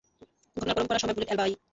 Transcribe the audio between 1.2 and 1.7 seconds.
Alibi.